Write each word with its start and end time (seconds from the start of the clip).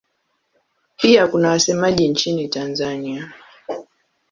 Pia 0.97 1.27
kuna 1.27 1.49
wasemaji 1.49 2.07
nchini 2.07 2.47
Tanzania. 2.47 3.33